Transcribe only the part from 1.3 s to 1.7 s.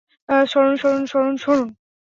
সরুন!